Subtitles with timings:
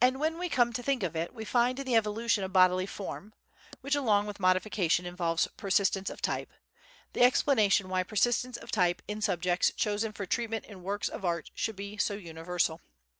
[0.00, 2.84] And when we come to think of it, we find in the evolution of bodily
[2.84, 3.32] form
[3.80, 6.52] (which along with modification involves persistence of type)
[7.12, 11.52] the explanation why persistence of type in subjects chosen for treatment in works of art
[11.54, 12.80] should be so universal.